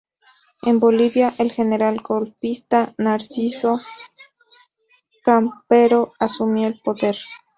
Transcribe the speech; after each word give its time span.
En 0.63 0.79
Bolivia, 0.79 1.31
el 1.37 1.51
general 1.51 2.01
golpista 2.01 2.95
Narciso 2.97 3.79
Campero 5.23 6.13
asumió 6.17 6.67
el 6.67 6.79
poder. 6.79 7.17